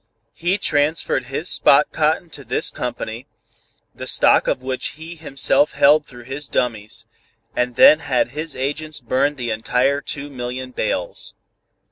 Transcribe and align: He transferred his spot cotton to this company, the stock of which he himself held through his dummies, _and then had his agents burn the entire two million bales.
He 0.33 0.57
transferred 0.57 1.25
his 1.25 1.47
spot 1.47 1.91
cotton 1.91 2.31
to 2.31 2.43
this 2.43 2.71
company, 2.71 3.27
the 3.93 4.07
stock 4.07 4.47
of 4.47 4.63
which 4.63 4.93
he 4.97 5.13
himself 5.15 5.73
held 5.73 6.07
through 6.07 6.23
his 6.23 6.47
dummies, 6.49 7.05
_and 7.55 7.75
then 7.75 7.99
had 7.99 8.29
his 8.29 8.55
agents 8.55 8.99
burn 8.99 9.35
the 9.35 9.51
entire 9.51 10.01
two 10.01 10.31
million 10.31 10.71
bales. 10.71 11.35